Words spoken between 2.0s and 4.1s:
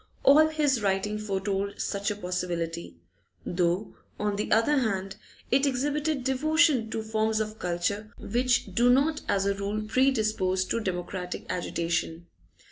a possibility, though